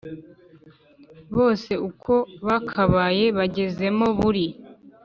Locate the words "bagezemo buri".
3.37-4.45